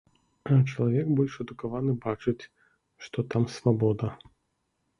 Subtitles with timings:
[0.53, 2.47] А чалавек больш адукаваны бачыць,
[3.07, 4.13] што там свабода.